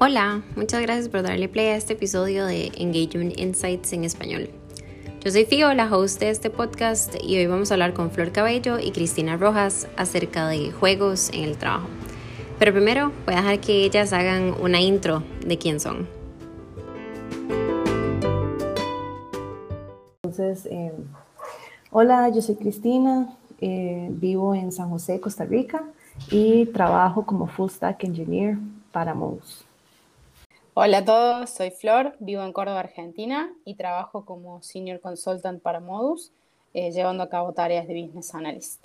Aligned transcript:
Hola, 0.00 0.42
muchas 0.54 0.80
gracias 0.80 1.08
por 1.08 1.22
darle 1.22 1.48
play 1.48 1.66
a 1.66 1.76
este 1.76 1.94
episodio 1.94 2.46
de 2.46 2.70
Engagement 2.76 3.36
Insights 3.36 3.92
en 3.92 4.04
español. 4.04 4.48
Yo 5.24 5.32
soy 5.32 5.44
Fio, 5.44 5.74
la 5.74 5.92
host 5.92 6.20
de 6.20 6.30
este 6.30 6.50
podcast, 6.50 7.16
y 7.20 7.36
hoy 7.36 7.48
vamos 7.48 7.72
a 7.72 7.74
hablar 7.74 7.94
con 7.94 8.12
Flor 8.12 8.30
Cabello 8.30 8.78
y 8.78 8.92
Cristina 8.92 9.36
Rojas 9.36 9.88
acerca 9.96 10.46
de 10.46 10.70
juegos 10.70 11.30
en 11.30 11.42
el 11.42 11.58
trabajo. 11.58 11.88
Pero 12.60 12.72
primero 12.72 13.10
voy 13.26 13.34
a 13.34 13.38
dejar 13.38 13.58
que 13.58 13.84
ellas 13.84 14.12
hagan 14.12 14.54
una 14.60 14.80
intro 14.80 15.24
de 15.44 15.58
quién 15.58 15.80
son. 15.80 16.06
Entonces, 20.22 20.66
eh, 20.66 20.92
hola, 21.90 22.28
yo 22.28 22.40
soy 22.40 22.54
Cristina, 22.54 23.36
eh, 23.60 24.06
vivo 24.12 24.54
en 24.54 24.70
San 24.70 24.90
José, 24.90 25.18
Costa 25.18 25.44
Rica, 25.44 25.82
y 26.30 26.66
trabajo 26.66 27.26
como 27.26 27.48
Full 27.48 27.70
Stack 27.70 28.04
Engineer 28.04 28.58
para 28.92 29.12
Modus. 29.12 29.67
Hola 30.80 30.98
a 30.98 31.04
todos, 31.04 31.50
soy 31.50 31.72
Flor, 31.72 32.14
vivo 32.20 32.44
en 32.44 32.52
Córdoba, 32.52 32.78
Argentina 32.78 33.50
y 33.64 33.74
trabajo 33.74 34.24
como 34.24 34.62
Senior 34.62 35.00
Consultant 35.00 35.60
para 35.60 35.80
Modus, 35.80 36.30
eh, 36.72 36.92
llevando 36.92 37.24
a 37.24 37.28
cabo 37.28 37.52
tareas 37.52 37.88
de 37.88 38.00
Business 38.00 38.32
Analyst. 38.32 38.84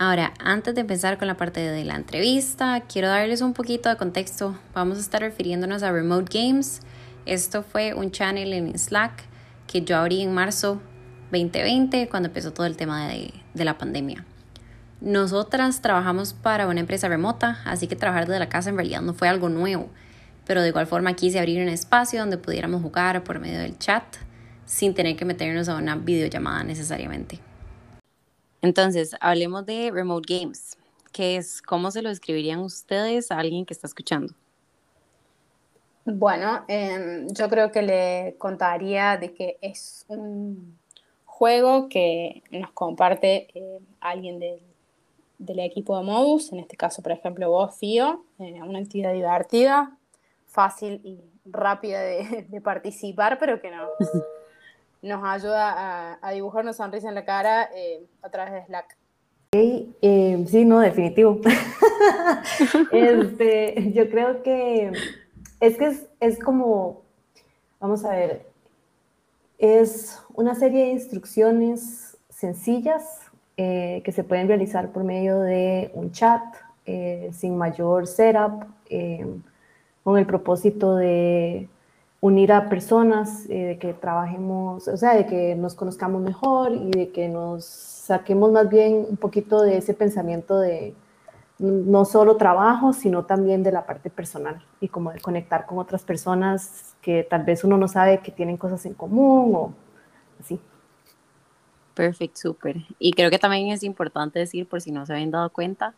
Ahora, 0.00 0.32
antes 0.40 0.74
de 0.74 0.80
empezar 0.80 1.18
con 1.18 1.28
la 1.28 1.36
parte 1.36 1.60
de 1.60 1.84
la 1.84 1.96
entrevista, 1.96 2.80
quiero 2.90 3.08
darles 3.08 3.42
un 3.42 3.52
poquito 3.52 3.90
de 3.90 3.98
contexto. 3.98 4.56
Vamos 4.72 4.96
a 4.96 5.02
estar 5.02 5.20
refiriéndonos 5.20 5.82
a 5.82 5.92
Remote 5.92 6.30
Games. 6.32 6.80
Esto 7.26 7.62
fue 7.62 7.92
un 7.92 8.12
channel 8.12 8.54
en 8.54 8.78
Slack 8.78 9.24
que 9.66 9.82
yo 9.82 9.98
abrí 9.98 10.22
en 10.22 10.32
marzo 10.32 10.80
2020, 11.32 12.08
cuando 12.08 12.28
empezó 12.28 12.54
todo 12.54 12.64
el 12.64 12.78
tema 12.78 13.06
de, 13.08 13.34
de 13.52 13.64
la 13.66 13.76
pandemia. 13.76 14.24
Nosotras 15.00 15.82
trabajamos 15.82 16.32
para 16.32 16.66
una 16.66 16.80
empresa 16.80 17.08
remota, 17.08 17.60
así 17.66 17.86
que 17.86 17.96
trabajar 17.96 18.26
desde 18.26 18.38
la 18.38 18.48
casa 18.48 18.70
en 18.70 18.76
realidad 18.76 19.02
no 19.02 19.12
fue 19.12 19.28
algo 19.28 19.50
nuevo, 19.50 19.90
pero 20.46 20.62
de 20.62 20.68
igual 20.68 20.86
forma 20.86 21.14
quise 21.14 21.38
abrir 21.38 21.60
un 21.60 21.68
espacio 21.68 22.20
donde 22.20 22.38
pudiéramos 22.38 22.80
jugar 22.80 23.22
por 23.22 23.38
medio 23.38 23.58
del 23.58 23.78
chat 23.78 24.04
sin 24.64 24.94
tener 24.94 25.16
que 25.16 25.24
meternos 25.26 25.68
a 25.68 25.76
una 25.76 25.96
videollamada 25.96 26.64
necesariamente. 26.64 27.40
Entonces, 28.62 29.14
hablemos 29.20 29.66
de 29.66 29.90
Remote 29.92 30.34
Games. 30.34 30.78
¿Qué 31.12 31.36
es? 31.36 31.62
¿Cómo 31.62 31.90
se 31.90 32.02
lo 32.02 32.08
describirían 32.08 32.60
ustedes 32.60 33.30
a 33.30 33.38
alguien 33.38 33.64
que 33.66 33.74
está 33.74 33.86
escuchando? 33.86 34.34
Bueno, 36.04 36.64
eh, 36.68 37.26
yo 37.30 37.48
creo 37.48 37.70
que 37.70 37.82
le 37.82 38.36
contaría 38.38 39.16
de 39.16 39.34
que 39.34 39.58
es 39.60 40.04
un 40.08 40.78
juego 41.24 41.88
que 41.88 42.42
nos 42.50 42.70
comparte 42.70 43.48
eh, 43.54 43.80
alguien 44.00 44.38
del 44.38 44.60
del 45.38 45.60
equipo 45.60 45.96
de 45.96 46.04
Modus, 46.04 46.52
en 46.52 46.60
este 46.60 46.76
caso, 46.76 47.02
por 47.02 47.12
ejemplo, 47.12 47.50
vos, 47.50 47.76
Fío, 47.76 48.24
eh, 48.38 48.60
una 48.62 48.78
actividad 48.78 49.12
divertida, 49.12 49.96
fácil 50.46 51.00
y 51.04 51.20
rápida 51.44 52.00
de, 52.00 52.60
participar, 52.64 53.38
pero 53.38 53.60
que 53.60 53.70
no, 53.70 53.88
nos 55.02 55.24
ayuda 55.24 56.18
a, 56.20 56.30
dibujar 56.32 56.62
una 56.62 56.72
sonrisa 56.72 57.08
en 57.08 57.14
la 57.14 57.24
cara 57.24 57.70
eh, 57.74 58.06
a 58.22 58.30
través 58.30 58.52
de 58.54 58.64
Slack. 58.64 58.96
Eh, 59.52 60.44
sí, 60.48 60.64
no, 60.64 60.80
definitivo. 60.80 61.40
este, 62.92 63.92
yo 63.92 64.10
creo 64.10 64.42
que 64.42 64.92
es 65.60 65.78
que 65.78 65.86
es, 65.86 66.06
es 66.20 66.38
como, 66.38 67.02
vamos 67.80 68.04
a 68.04 68.10
ver, 68.10 68.46
es 69.58 70.20
una 70.34 70.54
serie 70.54 70.84
de 70.84 70.90
instrucciones 70.90 72.18
sencillas 72.28 73.25
eh, 73.58 74.02
que 74.04 74.12
se 74.12 74.22
pueden 74.22 74.48
realizar 74.48 74.92
por 74.92 75.02
medio 75.02 75.40
de 75.40 75.90
un 75.94 76.12
chat 76.12 76.42
eh, 76.84 77.30
sin 77.32 77.56
mayor 77.56 78.06
setup, 78.06 78.64
eh, 78.90 79.26
con 80.04 80.18
el 80.18 80.26
propósito 80.26 80.96
de 80.96 81.68
unir 82.20 82.52
a 82.52 82.68
personas, 82.68 83.48
de 83.48 83.78
que 83.80 83.94
trabajemos, 83.94 84.88
o 84.88 84.96
sea, 84.96 85.14
de 85.14 85.26
que 85.26 85.54
nos 85.54 85.74
conozcamos 85.74 86.20
mejor 86.20 86.72
y 86.72 86.90
de 86.90 87.10
que 87.10 87.28
nos 87.28 87.64
saquemos 87.64 88.52
más 88.52 88.68
bien 88.68 89.06
un 89.08 89.16
poquito 89.16 89.62
de 89.62 89.78
ese 89.78 89.94
pensamiento 89.94 90.58
de 90.58 90.94
no 91.58 92.04
solo 92.04 92.36
trabajo, 92.36 92.92
sino 92.92 93.24
también 93.24 93.62
de 93.62 93.72
la 93.72 93.86
parte 93.86 94.10
personal 94.10 94.62
y 94.80 94.88
como 94.88 95.12
de 95.12 95.20
conectar 95.20 95.66
con 95.66 95.78
otras 95.78 96.02
personas 96.04 96.94
que 97.00 97.26
tal 97.28 97.44
vez 97.44 97.64
uno 97.64 97.78
no 97.78 97.88
sabe 97.88 98.18
que 98.18 98.32
tienen 98.32 98.58
cosas 98.58 98.84
en 98.84 98.94
común 98.94 99.54
o 99.54 99.72
así. 100.40 100.60
Perfecto, 101.96 102.38
súper. 102.38 102.76
Y 102.98 103.12
creo 103.12 103.30
que 103.30 103.38
también 103.38 103.68
es 103.68 103.82
importante 103.82 104.38
decir, 104.38 104.68
por 104.68 104.82
si 104.82 104.92
no 104.92 105.06
se 105.06 105.14
habían 105.14 105.30
dado 105.30 105.48
cuenta, 105.48 105.94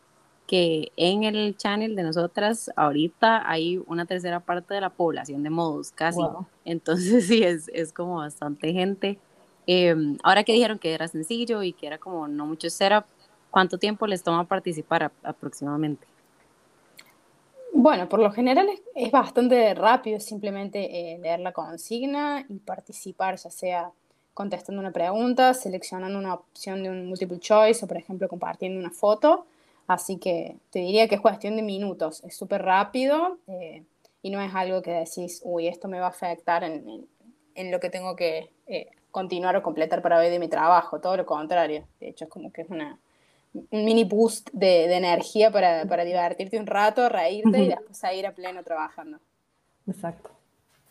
que 0.47 0.93
en 0.97 1.25
el 1.25 1.57
channel 1.57 1.97
de 1.97 2.05
nosotras 2.05 2.71
ahorita 2.77 3.43
hay 3.51 3.83
una 3.85 4.07
tercera 4.07 4.39
parte 4.39 4.75
de 4.75 4.81
la 4.81 4.91
población 4.91 5.43
de 5.43 5.51
modus, 5.51 5.91
casi. 5.91 6.21
Entonces 6.65 7.27
sí, 7.27 7.43
es, 7.43 7.69
es 7.75 7.93
como 7.93 8.19
bastante 8.19 8.73
gente. 8.73 9.19
Em, 9.67 10.17
ahora 10.23 10.45
que 10.45 10.53
dijeron 10.53 10.79
que 10.79 10.95
era 10.95 11.09
sencillo 11.09 11.65
y 11.65 11.73
que 11.73 11.89
era 11.89 11.99
como 11.99 12.29
no 12.29 12.47
mucho 12.47 12.71
setup, 12.71 13.05
¿cuánto 13.51 13.77
tiempo 13.77 14.07
les 14.07 14.23
toma 14.23 14.45
participar 14.45 15.11
aproximadamente? 15.25 16.07
Bueno, 17.73 18.09
por 18.09 18.21
lo 18.21 18.31
general 18.31 18.69
es, 18.95 19.11
bastante 19.11 19.75
rápido, 19.75 20.21
simplemente 20.21 21.13
eh, 21.15 21.19
leer 21.19 21.41
la 21.41 21.53
consigna 21.53 22.47
y 22.49 22.61
participar, 22.61 23.37
ya 23.37 23.51
sea 23.51 23.93
contestando 24.39 24.81
una 24.81 24.93
pregunta, 24.93 25.53
seleccionando 25.53 26.17
una 26.17 26.35
opción 26.35 26.85
de 26.85 26.91
un 26.91 27.09
multiple 27.09 27.41
choice 27.41 27.85
o, 27.85 27.89
por 27.89 27.97
ejemplo, 27.97 28.29
compartiendo 28.29 28.79
una 28.79 28.93
foto. 28.93 29.47
Así 29.89 30.19
que 30.19 30.55
te 30.71 30.79
diría 30.79 31.09
que 31.09 31.17
es 31.17 31.21
cuestión 31.21 31.57
de 31.57 31.63
minutos, 31.63 32.23
es 32.23 32.37
súper 32.37 32.63
rápido 32.63 33.39
eh, 33.49 33.83
y 34.23 34.31
no 34.31 34.41
es 34.41 34.55
algo 34.55 34.81
que 34.81 34.93
decís, 34.93 35.41
uy, 35.43 35.67
esto 35.67 35.89
me 35.89 35.99
va 35.99 36.07
a 36.07 36.11
afectar 36.11 36.63
en, 36.63 37.09
en, 37.57 37.73
lo 37.73 37.81
que 37.81 37.91
tengo 37.91 38.15
que 38.15 38.49
eh, 38.69 38.87
continuar 39.11 39.57
o 39.57 39.63
completar 39.65 40.03
para 40.03 40.21
hoy 40.21 40.31
de 40.31 40.39
mi 40.39 40.47
trabajo, 40.47 41.01
todo 41.01 41.17
lo 41.17 41.27
contrario. 41.27 41.83
De 41.99 42.11
hecho, 42.11 42.27
es 42.27 42.31
como 42.31 42.53
que 42.53 42.63
es 42.63 42.71
una, 42.71 42.97
un 43.55 43.85
mini 43.85 44.05
boost 44.05 44.51
de, 44.53 44.87
de 44.87 44.99
energía 44.99 45.51
para, 45.51 45.85
para, 45.87 46.05
divertirte 46.05 46.61
un 46.61 46.69
rato, 46.69 47.09
reírte 47.09 47.59
y 47.59 47.69
después 47.71 48.05
a 48.05 48.15
ir 48.15 48.25
a 48.25 48.31
pleno 48.31 48.63
trabajando. 48.63 49.19
Exacto. 49.89 50.31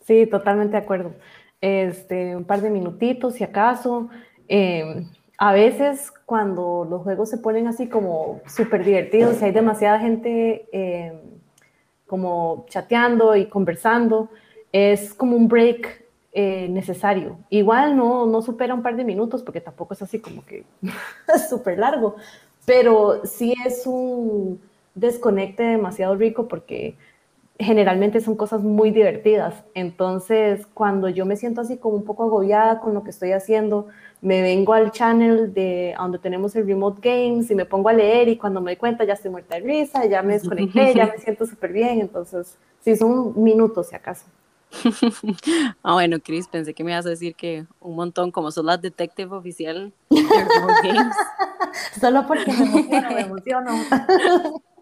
Sí, 0.04 0.26
totalmente 0.26 0.72
de 0.72 0.82
acuerdo 0.82 1.14
este, 1.60 2.36
un 2.36 2.44
par 2.44 2.60
de 2.60 2.70
minutitos 2.70 3.34
si 3.34 3.44
acaso. 3.44 4.08
Em, 4.48 5.08
a 5.38 5.52
veces 5.52 6.10
cuando 6.26 6.86
los 6.88 7.02
juegos 7.02 7.30
se 7.30 7.38
ponen 7.38 7.68
así 7.68 7.88
como 7.88 8.40
súper 8.46 8.84
divertidos 8.84 9.40
y 9.40 9.46
hay 9.46 9.52
demasiada 9.52 9.98
gente 10.00 10.68
em, 10.72 11.18
como 12.06 12.66
chateando 12.68 13.36
y 13.36 13.46
conversando, 13.46 14.30
es 14.72 15.14
como 15.14 15.36
un 15.36 15.48
break 15.48 16.04
eh, 16.32 16.68
necesario. 16.68 17.38
Igual 17.50 17.96
no, 17.96 18.26
no 18.26 18.42
supera 18.42 18.74
un 18.74 18.82
par 18.82 18.96
de 18.96 19.04
minutos 19.04 19.42
porque 19.42 19.60
tampoco 19.60 19.94
es 19.94 20.02
así 20.02 20.18
como 20.20 20.44
que 20.44 20.64
súper 21.48 21.78
largo, 21.78 22.16
pero 22.66 23.24
sí 23.24 23.54
es 23.66 23.86
un 23.86 24.60
desconecte 24.94 25.62
demasiado 25.62 26.16
rico 26.16 26.48
porque 26.48 26.96
generalmente 27.58 28.20
son 28.20 28.36
cosas 28.36 28.62
muy 28.62 28.90
divertidas. 28.90 29.64
Entonces, 29.74 30.66
cuando 30.74 31.08
yo 31.08 31.26
me 31.26 31.36
siento 31.36 31.60
así 31.60 31.76
como 31.76 31.96
un 31.96 32.04
poco 32.04 32.22
agobiada 32.24 32.80
con 32.80 32.94
lo 32.94 33.02
que 33.02 33.10
estoy 33.10 33.32
haciendo, 33.32 33.88
me 34.20 34.42
vengo 34.42 34.74
al 34.74 34.92
channel 34.92 35.52
de 35.52 35.94
donde 35.98 36.18
tenemos 36.18 36.54
el 36.54 36.66
Remote 36.66 37.00
Games 37.02 37.50
y 37.50 37.54
me 37.54 37.64
pongo 37.64 37.88
a 37.88 37.92
leer 37.92 38.28
y 38.28 38.36
cuando 38.36 38.60
me 38.60 38.72
doy 38.72 38.76
cuenta 38.76 39.04
ya 39.04 39.14
estoy 39.14 39.30
muerta 39.30 39.56
de 39.56 39.62
risa, 39.62 40.06
ya 40.06 40.22
me 40.22 40.34
desconecté, 40.34 40.94
ya 40.94 41.06
me 41.06 41.18
siento 41.18 41.46
súper 41.46 41.72
bien. 41.72 42.00
Entonces, 42.00 42.56
sí, 42.80 42.94
son 42.96 43.32
minutos 43.42 43.88
si 43.88 43.96
acaso. 43.96 44.24
ah, 45.82 45.94
bueno, 45.94 46.18
Chris, 46.20 46.46
pensé 46.46 46.74
que 46.74 46.84
me 46.84 46.92
ibas 46.92 47.06
a 47.06 47.10
decir 47.10 47.34
que 47.34 47.66
un 47.80 47.96
montón, 47.96 48.30
como 48.30 48.52
sos 48.52 48.64
la 48.64 48.76
detective 48.76 49.34
oficial 49.34 49.92
de 50.10 50.20
Remote 50.22 50.88
Games. 50.88 51.16
Solo 52.00 52.24
porque 52.26 52.52
me 52.52 52.64
emociono, 52.64 53.10
me 53.10 53.20
emociono. 53.20 53.72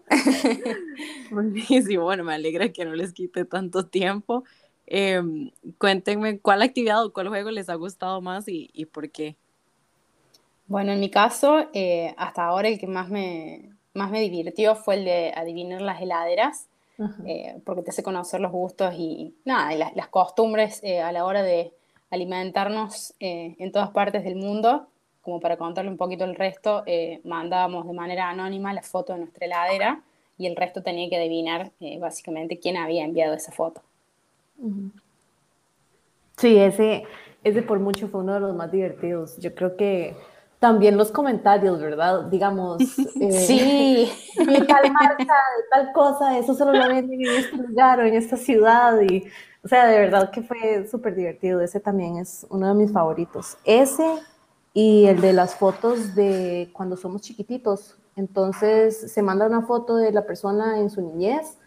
Buenísimo, 1.31 2.03
bueno, 2.03 2.23
me 2.23 2.33
alegra 2.33 2.69
que 2.69 2.85
no 2.85 2.93
les 2.93 3.13
quite 3.13 3.45
tanto 3.45 3.85
tiempo. 3.85 4.43
Em, 4.85 5.51
cuéntenme 5.77 6.39
cuál 6.39 6.61
actividad 6.61 7.03
o 7.05 7.11
cuál 7.11 7.27
juego 7.27 7.51
les 7.51 7.69
ha 7.69 7.75
gustado 7.75 8.21
más 8.21 8.45
y, 8.47 8.85
por 8.85 9.09
qué. 9.11 9.35
Bueno, 10.67 10.93
en 10.93 10.99
mi 10.99 11.09
caso, 11.09 11.67
eh, 11.73 12.13
hasta 12.17 12.45
ahora 12.45 12.69
el 12.69 12.79
que 12.79 12.87
más 12.87 13.09
me, 13.09 13.73
más 13.93 14.09
me 14.11 14.21
divirtió 14.21 14.75
fue 14.75 14.95
el 14.95 15.05
de 15.05 15.33
adivinar 15.35 15.81
las 15.81 16.01
heladeras, 16.01 16.67
eh, 17.25 17.61
porque 17.65 17.83
te 17.83 17.91
hace 17.91 18.01
conocer 18.01 18.39
los 18.39 18.51
gustos 18.51 18.93
y 18.97 19.35
nada, 19.45 19.75
las, 19.75 19.95
las, 19.95 20.07
costumbres 20.07 20.79
eh, 20.83 20.99
a 20.99 21.11
la 21.11 21.25
hora 21.25 21.43
de 21.43 21.73
alimentarnos 22.09 23.13
en 23.19 23.71
todas 23.71 23.89
partes 23.89 24.23
del 24.23 24.35
mundo 24.37 24.87
como 25.27 25.41
para 25.41 25.57
contarle 25.57 25.91
un 25.91 25.97
poquito 25.97 26.23
el 26.23 26.35
resto, 26.35 26.83
eh, 26.85 27.19
mandábamos 27.25 27.85
de 27.85 27.91
manera 27.91 28.29
anónima 28.29 28.73
la 28.73 28.81
foto 28.81 29.11
de 29.11 29.19
nuestra 29.19 29.45
heladera 29.45 29.99
y 30.37 30.47
el 30.47 30.55
resto 30.55 30.81
tenía 30.81 31.09
que 31.09 31.17
adivinar 31.17 31.69
eh, 31.81 31.99
básicamente 31.99 32.59
quién 32.59 32.77
había 32.77 33.03
enviado 33.03 33.33
esa 33.33 33.51
foto. 33.51 33.81
Sí, 36.37 36.57
ese, 36.57 37.03
ese 37.43 37.61
por 37.61 37.79
mucho 37.79 38.07
fue 38.07 38.21
uno 38.21 38.35
de 38.35 38.39
los 38.39 38.55
más 38.55 38.71
divertidos. 38.71 39.37
Yo 39.39 39.53
creo 39.53 39.75
que 39.75 40.15
también 40.59 40.95
los 40.95 41.11
comentarios, 41.11 41.81
¿verdad? 41.81 42.23
Digamos, 42.27 42.81
eh, 43.19 43.31
sí, 43.33 44.09
de 44.37 44.61
tal 44.61 44.93
marca, 44.93 45.17
de 45.17 45.63
tal 45.69 45.91
cosa, 45.91 46.37
eso 46.37 46.53
solo 46.53 46.71
lo 46.71 46.87
venden 46.87 47.19
en 47.19 47.35
este 47.35 47.57
lugar 47.57 47.99
o 47.99 48.03
en 48.03 48.13
esta 48.13 48.37
ciudad 48.37 49.01
y, 49.01 49.25
o 49.61 49.67
sea, 49.67 49.87
de 49.87 49.99
verdad 49.99 50.31
que 50.31 50.41
fue 50.41 50.87
súper 50.87 51.15
divertido. 51.15 51.59
Ese 51.59 51.81
también 51.81 52.15
es 52.15 52.47
uno 52.49 52.69
de 52.69 52.75
mis 52.75 52.93
favoritos. 52.93 53.57
Ese 53.65 54.05
y 54.77 55.07
el 55.07 55.21
de 55.21 55.33
las 55.33 55.55
fotos 55.55 56.13
de 56.13 56.69
cuando 56.71 56.97
somos 56.97 57.23
chiquititos. 57.23 57.97
Entonces 58.15 59.11
se 59.11 59.23
manda 59.23 59.47
una 59.47 59.63
foto 59.63 59.95
de 59.95 60.11
la 60.11 60.27
persona 60.27 60.79
en 60.79 60.91
su 60.91 61.01
niñez 61.01 61.57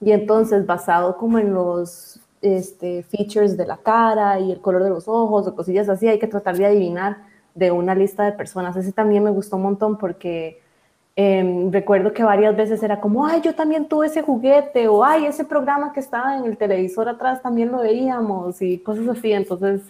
y 0.00 0.10
entonces 0.10 0.66
basado 0.66 1.16
como 1.16 1.38
en 1.38 1.54
los 1.54 2.18
este, 2.42 3.04
features 3.04 3.56
de 3.56 3.66
la 3.66 3.76
cara 3.76 4.40
y 4.40 4.50
el 4.50 4.60
color 4.60 4.82
de 4.82 4.90
los 4.90 5.06
ojos 5.06 5.46
o 5.46 5.54
cosillas 5.54 5.88
así, 5.88 6.08
hay 6.08 6.18
que 6.18 6.26
tratar 6.26 6.56
de 6.56 6.66
adivinar 6.66 7.18
de 7.54 7.70
una 7.70 7.94
lista 7.94 8.24
de 8.24 8.32
personas. 8.32 8.76
Ese 8.76 8.90
también 8.90 9.22
me 9.22 9.30
gustó 9.30 9.54
un 9.54 9.62
montón 9.62 9.96
porque 9.96 10.60
em, 11.14 11.70
recuerdo 11.70 12.12
que 12.12 12.24
varias 12.24 12.56
veces 12.56 12.82
era 12.82 13.00
como, 13.00 13.26
ay, 13.26 13.42
yo 13.42 13.54
también 13.54 13.86
tuve 13.86 14.08
ese 14.08 14.22
juguete 14.22 14.88
o 14.88 15.04
ay, 15.04 15.26
ese 15.26 15.44
programa 15.44 15.92
que 15.92 16.00
estaba 16.00 16.36
en 16.36 16.46
el 16.46 16.56
televisor 16.58 17.08
atrás 17.08 17.40
también 17.42 17.70
lo 17.70 17.78
veíamos 17.78 18.60
y 18.60 18.78
cosas 18.78 19.06
así. 19.06 19.32
Entonces, 19.32 19.82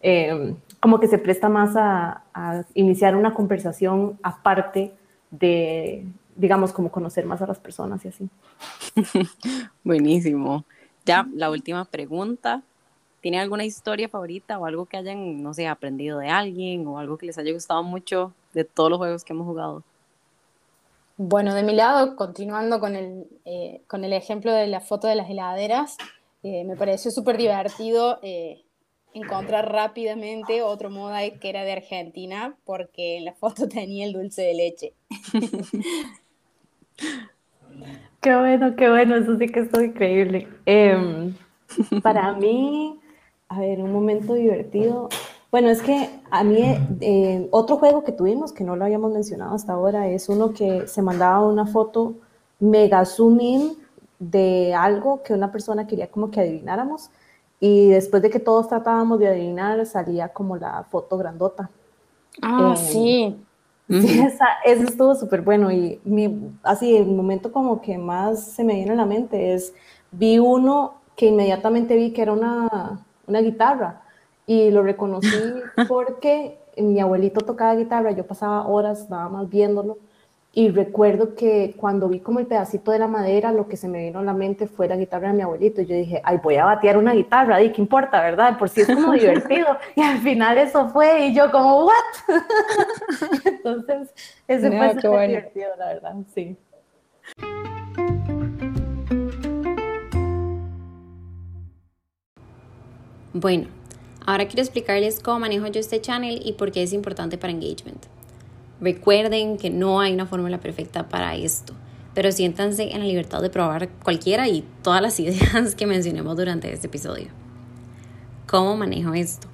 em, 0.00 0.54
como 0.80 0.98
que 0.98 1.08
se 1.08 1.18
presta 1.18 1.48
más 1.48 1.76
a, 1.76 2.24
a 2.34 2.64
iniciar 2.74 3.14
una 3.14 3.34
conversación 3.34 4.18
aparte 4.22 4.92
de, 5.30 6.06
digamos, 6.36 6.72
como 6.72 6.90
conocer 6.90 7.26
más 7.26 7.42
a 7.42 7.46
las 7.46 7.58
personas 7.58 8.04
y 8.04 8.08
así. 8.08 8.28
Buenísimo. 9.84 10.64
Ya, 11.04 11.26
la 11.34 11.50
última 11.50 11.84
pregunta. 11.84 12.62
¿Tiene 13.20 13.38
alguna 13.38 13.64
historia 13.64 14.08
favorita 14.08 14.58
o 14.58 14.64
algo 14.64 14.86
que 14.86 14.96
hayan, 14.96 15.42
no 15.42 15.52
sé, 15.52 15.68
aprendido 15.68 16.18
de 16.18 16.28
alguien 16.28 16.86
o 16.86 16.98
algo 16.98 17.18
que 17.18 17.26
les 17.26 17.36
haya 17.36 17.52
gustado 17.52 17.82
mucho 17.82 18.32
de 18.54 18.64
todos 18.64 18.88
los 18.88 18.98
juegos 18.98 19.24
que 19.24 19.34
hemos 19.34 19.46
jugado? 19.46 19.82
Bueno, 21.18 21.54
de 21.54 21.62
mi 21.62 21.74
lado, 21.74 22.16
continuando 22.16 22.80
con 22.80 22.96
el, 22.96 23.26
eh, 23.44 23.82
con 23.86 24.04
el 24.04 24.14
ejemplo 24.14 24.52
de 24.52 24.66
la 24.68 24.80
foto 24.80 25.06
de 25.06 25.16
las 25.16 25.28
heladeras, 25.28 25.98
eh, 26.42 26.64
me 26.64 26.76
pareció 26.76 27.10
súper 27.10 27.36
divertido 27.36 28.18
eh, 28.22 28.62
encontrar 29.14 29.72
rápidamente 29.72 30.62
otro 30.62 30.90
moda 30.90 31.18
que 31.30 31.48
era 31.48 31.64
de 31.64 31.72
Argentina, 31.72 32.56
porque 32.64 33.18
en 33.18 33.24
la 33.24 33.34
foto 33.34 33.68
tenía 33.68 34.06
el 34.06 34.12
dulce 34.12 34.42
de 34.42 34.54
leche. 34.54 34.94
qué 38.20 38.36
bueno, 38.36 38.76
qué 38.76 38.88
bueno, 38.88 39.16
eso 39.16 39.36
sí 39.38 39.48
que 39.48 39.60
es 39.60 39.74
increíble. 39.74 40.48
Em, 40.66 41.34
para 42.02 42.32
mí, 42.34 43.00
a 43.48 43.60
ver, 43.60 43.80
un 43.80 43.92
momento 43.92 44.34
divertido. 44.34 45.08
Bueno, 45.50 45.68
es 45.68 45.82
que 45.82 46.08
a 46.30 46.44
mí 46.44 46.62
eh, 47.00 47.48
otro 47.50 47.76
juego 47.76 48.04
que 48.04 48.12
tuvimos, 48.12 48.52
que 48.52 48.62
no 48.62 48.76
lo 48.76 48.84
habíamos 48.84 49.12
mencionado 49.12 49.54
hasta 49.54 49.72
ahora, 49.72 50.08
es 50.08 50.28
uno 50.28 50.52
que 50.52 50.86
se 50.86 51.02
mandaba 51.02 51.44
una 51.44 51.66
foto 51.66 52.14
mega 52.60 53.04
zoom 53.04 53.40
in 53.40 53.72
de 54.20 54.74
algo 54.74 55.24
que 55.24 55.32
una 55.32 55.50
persona 55.50 55.88
quería 55.88 56.08
como 56.08 56.30
que 56.30 56.40
adivináramos 56.40 57.10
y 57.60 57.90
después 57.90 58.22
de 58.22 58.30
que 58.30 58.40
todos 58.40 58.68
tratábamos 58.68 59.18
de 59.18 59.28
adivinar 59.28 59.84
salía 59.84 60.28
como 60.30 60.56
la 60.56 60.84
foto 60.84 61.18
grandota. 61.18 61.70
Ah, 62.42 62.74
eh, 62.74 62.76
sí. 62.76 63.46
Sí, 63.88 64.20
esa, 64.20 64.46
eso 64.64 64.84
estuvo 64.84 65.16
súper 65.16 65.42
bueno 65.42 65.72
y 65.72 66.00
mi, 66.04 66.52
así 66.62 66.96
el 66.96 67.06
momento 67.06 67.50
como 67.50 67.82
que 67.82 67.98
más 67.98 68.40
se 68.52 68.62
me 68.62 68.76
viene 68.76 68.92
a 68.92 68.94
la 68.94 69.04
mente 69.04 69.52
es, 69.52 69.74
vi 70.12 70.38
uno 70.38 70.94
que 71.16 71.26
inmediatamente 71.26 71.96
vi 71.96 72.12
que 72.12 72.22
era 72.22 72.32
una, 72.32 73.04
una 73.26 73.40
guitarra 73.40 74.02
y 74.46 74.70
lo 74.70 74.84
reconocí 74.84 75.28
porque 75.88 76.60
mi 76.76 77.00
abuelito 77.00 77.40
tocaba 77.40 77.74
guitarra, 77.74 78.12
yo 78.12 78.24
pasaba 78.24 78.66
horas 78.68 79.10
nada 79.10 79.28
más 79.28 79.48
viéndolo 79.48 79.98
y 80.52 80.68
recuerdo 80.70 81.36
que 81.36 81.74
cuando 81.76 82.08
vi 82.08 82.18
como 82.18 82.40
el 82.40 82.46
pedacito 82.46 82.90
de 82.90 82.98
la 82.98 83.06
madera, 83.06 83.52
lo 83.52 83.68
que 83.68 83.76
se 83.76 83.86
me 83.86 84.02
vino 84.02 84.18
a 84.18 84.24
la 84.24 84.32
mente 84.32 84.66
fue 84.66 84.88
la 84.88 84.96
guitarra 84.96 85.28
de 85.28 85.34
mi 85.34 85.42
abuelito. 85.42 85.80
Y 85.80 85.86
yo 85.86 85.94
dije, 85.94 86.20
ay, 86.24 86.40
voy 86.42 86.56
a 86.56 86.64
batear 86.64 86.98
una 86.98 87.12
guitarra, 87.12 87.62
¿y 87.62 87.70
qué 87.70 87.80
importa, 87.80 88.20
verdad? 88.20 88.58
Por 88.58 88.68
si 88.68 88.80
es 88.80 88.88
como 88.88 89.12
divertido. 89.14 89.78
Y 89.94 90.02
al 90.02 90.18
final 90.18 90.58
eso 90.58 90.88
fue, 90.88 91.26
y 91.26 91.34
yo 91.34 91.52
como, 91.52 91.84
¿what? 91.84 91.92
Entonces, 93.44 94.12
ese 94.48 94.76
fue 94.76 94.94
súper 95.00 95.28
divertido, 95.28 95.68
la 95.78 95.86
verdad, 95.86 96.14
sí. 96.34 96.56
Bueno, 103.32 103.68
ahora 104.26 104.46
quiero 104.46 104.62
explicarles 104.62 105.20
cómo 105.20 105.38
manejo 105.38 105.68
yo 105.68 105.78
este 105.78 106.00
channel 106.00 106.40
y 106.44 106.54
por 106.54 106.72
qué 106.72 106.82
es 106.82 106.92
importante 106.92 107.38
para 107.38 107.52
engagement. 107.52 108.04
Recuerden 108.80 109.58
que 109.58 109.70
no 109.70 110.00
hay 110.00 110.14
una 110.14 110.26
fórmula 110.26 110.58
perfecta 110.58 111.08
para 111.08 111.34
esto, 111.34 111.74
pero 112.14 112.32
siéntanse 112.32 112.92
en 112.92 113.00
la 113.00 113.06
libertad 113.06 113.42
de 113.42 113.50
probar 113.50 113.88
cualquiera 114.02 114.48
y 114.48 114.64
todas 114.82 115.02
las 115.02 115.20
ideas 115.20 115.74
que 115.74 115.86
mencionemos 115.86 116.36
durante 116.36 116.72
este 116.72 116.86
episodio. 116.86 117.28
¿Cómo 118.46 118.76
manejo 118.76 119.14
esto? 119.14 119.48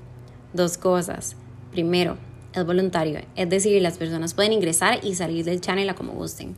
Dos 0.52 0.78
cosas. 0.78 1.37
Primero, 1.73 2.17
es 2.55 2.64
voluntario, 2.64 3.20
es 3.34 3.50
decir, 3.50 3.82
las 3.82 3.99
personas 3.99 4.32
pueden 4.32 4.52
ingresar 4.52 5.00
y 5.02 5.14
salir 5.14 5.44
del 5.44 5.61
channel 5.61 5.94
como 5.94 6.12
gusten. 6.12 6.56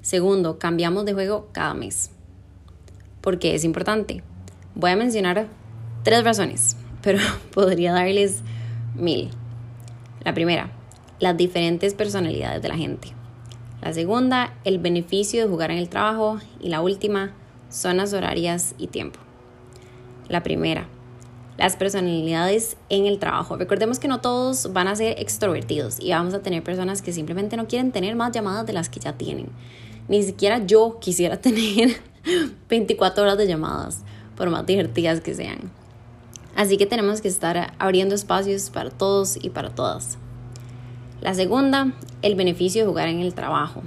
Segundo, 0.00 0.58
cambiamos 0.58 1.04
de 1.04 1.14
juego 1.14 1.48
cada 1.52 1.74
mes. 1.74 2.10
¿Por 3.20 3.38
qué 3.38 3.54
es 3.54 3.64
importante? 3.64 4.22
Voy 4.74 4.92
a 4.92 4.96
mencionar 4.96 5.48
tres 6.04 6.22
razones, 6.22 6.76
pero 7.02 7.18
podría 7.52 7.92
darles 7.92 8.42
mil. 8.94 9.30
La 10.22 10.34
primera, 10.34 10.70
las 11.20 11.36
diferentes 11.36 11.94
personalidades 11.94 12.62
de 12.62 12.68
la 12.68 12.76
gente. 12.76 13.12
La 13.82 13.92
segunda, 13.92 14.54
el 14.64 14.78
beneficio 14.78 15.42
de 15.42 15.48
jugar 15.48 15.70
en 15.70 15.78
el 15.78 15.88
trabajo. 15.88 16.38
Y 16.60 16.68
la 16.68 16.80
última, 16.80 17.32
zonas 17.70 18.12
horarias 18.12 18.74
y 18.78 18.88
tiempo. 18.88 19.20
La 20.28 20.42
primera, 20.42 20.86
las 21.56 21.76
personalidades 21.76 22.76
en 22.88 23.06
el 23.06 23.18
trabajo. 23.18 23.56
Recordemos 23.56 23.98
que 23.98 24.08
no 24.08 24.20
todos 24.20 24.72
van 24.72 24.88
a 24.88 24.96
ser 24.96 25.18
extrovertidos 25.18 25.98
y 26.00 26.10
vamos 26.10 26.34
a 26.34 26.40
tener 26.40 26.62
personas 26.62 27.02
que 27.02 27.12
simplemente 27.12 27.56
no 27.56 27.68
quieren 27.68 27.92
tener 27.92 28.16
más 28.16 28.32
llamadas 28.32 28.66
de 28.66 28.72
las 28.72 28.88
que 28.88 29.00
ya 29.00 29.14
tienen. 29.14 29.48
Ni 30.08 30.22
siquiera 30.22 30.64
yo 30.64 30.98
quisiera 31.00 31.36
tener 31.40 31.96
24 32.68 33.22
horas 33.22 33.38
de 33.38 33.46
llamadas, 33.46 34.02
por 34.36 34.50
más 34.50 34.66
divertidas 34.66 35.20
que 35.20 35.34
sean. 35.34 35.70
Así 36.56 36.76
que 36.76 36.86
tenemos 36.86 37.20
que 37.20 37.28
estar 37.28 37.74
abriendo 37.78 38.14
espacios 38.14 38.70
para 38.70 38.90
todos 38.90 39.38
y 39.40 39.50
para 39.50 39.70
todas. 39.70 40.18
La 41.20 41.34
segunda, 41.34 41.92
el 42.22 42.34
beneficio 42.34 42.80
de 42.80 42.88
jugar 42.88 43.08
en 43.08 43.20
el 43.20 43.34
trabajo. 43.34 43.82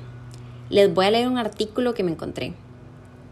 Les 0.69 0.93
voy 0.93 1.07
a 1.07 1.11
leer 1.11 1.27
un 1.27 1.39
artículo 1.39 1.95
que 1.95 2.03
me 2.03 2.11
encontré. 2.11 2.53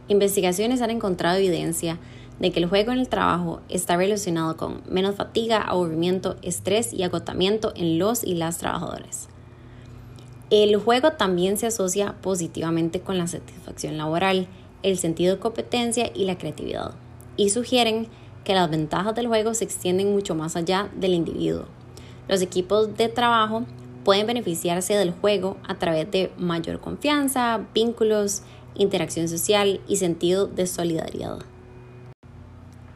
Investigaciones 0.07 0.81
han 0.81 0.89
encontrado 0.89 1.37
evidencia 1.37 1.99
de 2.39 2.51
que 2.51 2.59
el 2.59 2.65
juego 2.65 2.91
en 2.91 2.97
el 2.97 3.09
trabajo 3.09 3.61
está 3.69 3.97
relacionado 3.97 4.57
con 4.57 4.81
menos 4.89 5.15
fatiga, 5.17 5.61
aburrimiento, 5.61 6.35
estrés 6.41 6.93
y 6.93 7.03
agotamiento 7.03 7.73
en 7.75 7.99
los 7.99 8.23
y 8.23 8.33
las 8.33 8.57
trabajadores. 8.57 9.29
El 10.49 10.75
juego 10.77 11.11
también 11.11 11.57
se 11.57 11.67
asocia 11.67 12.15
positivamente 12.23 13.01
con 13.01 13.19
la 13.19 13.27
satisfacción 13.27 13.97
laboral, 13.97 14.47
el 14.81 14.97
sentido 14.97 15.35
de 15.35 15.39
competencia 15.39 16.09
y 16.15 16.25
la 16.25 16.39
creatividad, 16.39 16.95
y 17.37 17.51
sugieren 17.51 18.07
que 18.43 18.55
las 18.55 18.71
ventajas 18.71 19.13
del 19.13 19.27
juego 19.27 19.53
se 19.53 19.63
extienden 19.63 20.11
mucho 20.11 20.33
más 20.33 20.55
allá 20.55 20.89
del 20.95 21.13
individuo. 21.13 21.65
Los 22.27 22.41
equipos 22.41 22.97
de 22.97 23.07
trabajo 23.07 23.63
pueden 24.03 24.27
beneficiarse 24.27 24.95
del 24.95 25.11
juego 25.11 25.57
a 25.67 25.75
través 25.77 26.09
de 26.11 26.31
mayor 26.37 26.79
confianza, 26.79 27.61
vínculos, 27.73 28.43
interacción 28.75 29.27
social 29.27 29.81
y 29.87 29.97
sentido 29.97 30.47
de 30.47 30.67
solidaridad. 30.67 31.39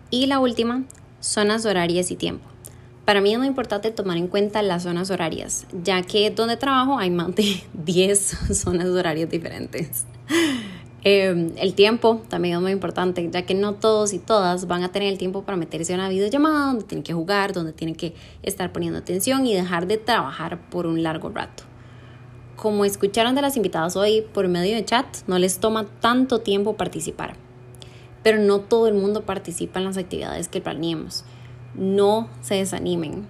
Y 0.10 0.28
la 0.28 0.40
última, 0.40 0.84
zonas 1.20 1.66
horarias 1.66 2.12
y 2.12 2.16
tiempo. 2.16 2.48
Para 3.06 3.22
mí 3.22 3.32
es 3.32 3.38
muy 3.38 3.48
importante 3.48 3.92
tomar 3.92 4.18
en 4.18 4.28
cuenta 4.28 4.64
las 4.64 4.84
zonas 4.84 5.12
horarias, 5.12 5.68
ya 5.84 6.02
que 6.02 6.32
donde 6.32 6.58
trabajo 6.58 6.98
hay 6.98 7.12
más 7.12 7.36
de 7.36 7.64
10 7.74 8.20
zonas 8.54 8.88
horarias 8.88 9.30
diferentes. 9.30 10.06
Em, 11.08 11.52
el 11.58 11.76
tiempo 11.76 12.24
también 12.30 12.56
es 12.56 12.62
muy 12.62 12.72
importante, 12.72 13.30
ya 13.32 13.44
que 13.44 13.54
no 13.54 13.76
todos 13.76 14.12
y 14.12 14.18
todas 14.18 14.66
van 14.66 14.82
a 14.82 14.92
tener 14.92 15.08
el 15.08 15.20
tiempo 15.20 15.44
para 15.44 15.56
meterse 15.56 15.94
en 15.94 16.00
una 16.00 16.10
videollamada 16.10 16.66
donde 16.66 16.84
tienen 16.84 17.04
que 17.04 17.14
jugar, 17.14 17.54
donde 17.54 17.74
tienen 17.74 17.96
que 17.96 18.16
estar 18.42 18.72
poniendo 18.72 18.98
atención 18.98 19.46
y 19.46 19.54
dejar 19.54 19.86
de 19.86 19.98
trabajar 19.98 20.68
por 20.72 20.88
un 20.88 21.04
largo 21.04 21.30
rato. 21.30 21.64
Como 22.56 22.86
escucharon 22.86 23.36
de 23.36 23.44
las 23.44 23.56
invitadas 23.56 23.96
hoy 23.96 24.26
por 24.34 24.48
medio 24.48 24.76
de 24.76 24.84
chat, 24.84 25.06
no 25.28 25.38
les 25.38 25.60
toma 25.60 25.86
tanto 26.00 26.42
tiempo 26.42 26.76
participar. 26.76 27.36
Pero 28.24 28.40
no 28.40 28.62
todo 28.62 28.88
el 28.88 28.96
mundo 28.96 29.28
participa 29.28 29.78
en 29.78 29.86
las 29.86 29.98
actividades 29.98 30.48
que 30.48 30.60
planeemos. 30.60 31.24
No 31.76 32.30
se 32.42 32.56
desanimen. 32.56 33.28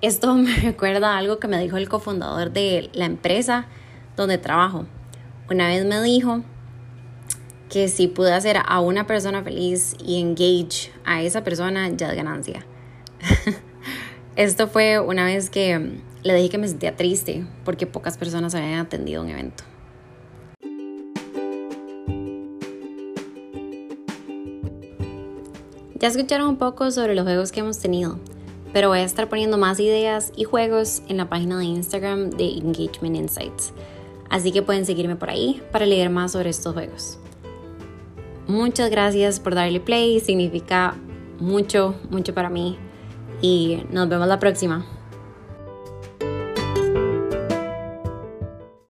Esto 0.00 0.32
me 0.36 0.54
recuerda 0.58 1.14
a 1.14 1.18
algo 1.18 1.40
que 1.40 1.48
me 1.48 1.60
dijo 1.60 1.76
el 1.76 1.88
cofundador 1.88 2.52
de 2.52 2.88
la 2.92 3.06
empresa 3.06 3.66
donde 4.16 4.38
trabajo. 4.38 4.86
Una 5.50 5.66
vez 5.66 5.84
me 5.84 6.00
dijo 6.02 6.44
que 7.70 7.88
si 7.88 8.08
pude 8.08 8.32
hacer 8.32 8.58
a 8.66 8.80
una 8.80 9.06
persona 9.06 9.42
feliz 9.42 9.94
y 10.04 10.20
engage 10.20 10.90
a 11.04 11.22
esa 11.22 11.44
persona, 11.44 11.88
ya 11.88 12.10
es 12.10 12.16
ganancia. 12.16 12.66
Esto 14.36 14.68
fue 14.68 14.98
una 14.98 15.24
vez 15.24 15.50
que 15.50 16.00
le 16.22 16.34
dije 16.34 16.50
que 16.50 16.58
me 16.58 16.68
sentía 16.68 16.96
triste 16.96 17.46
porque 17.64 17.86
pocas 17.86 18.18
personas 18.18 18.54
habían 18.54 18.80
atendido 18.80 19.22
un 19.22 19.30
evento. 19.30 19.64
Ya 25.94 26.08
escucharon 26.08 26.48
un 26.48 26.56
poco 26.56 26.90
sobre 26.90 27.14
los 27.14 27.24
juegos 27.24 27.52
que 27.52 27.60
hemos 27.60 27.78
tenido, 27.78 28.18
pero 28.72 28.88
voy 28.88 29.00
a 29.00 29.04
estar 29.04 29.28
poniendo 29.28 29.58
más 29.58 29.78
ideas 29.78 30.32
y 30.34 30.44
juegos 30.44 31.02
en 31.08 31.18
la 31.18 31.28
página 31.28 31.58
de 31.58 31.66
Instagram 31.66 32.30
de 32.30 32.52
Engagement 32.54 33.16
Insights. 33.16 33.72
Así 34.28 34.50
que 34.50 34.62
pueden 34.62 34.86
seguirme 34.86 35.16
por 35.16 35.30
ahí 35.30 35.62
para 35.70 35.86
leer 35.86 36.08
más 36.08 36.32
sobre 36.32 36.50
estos 36.50 36.72
juegos. 36.72 37.18
Muchas 38.50 38.90
gracias 38.90 39.38
por 39.38 39.54
darle 39.54 39.78
play, 39.78 40.18
significa 40.18 40.96
mucho, 41.38 41.94
mucho 42.10 42.34
para 42.34 42.50
mí. 42.50 42.76
Y 43.40 43.84
nos 43.92 44.08
vemos 44.08 44.26
la 44.26 44.40
próxima. 44.40 44.84